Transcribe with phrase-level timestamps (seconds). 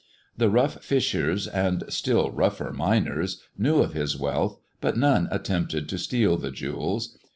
[0.35, 5.99] The rough fishers, and still rougher miners, knew of his wealth, but none attempted to
[5.99, 7.19] steal the jewels.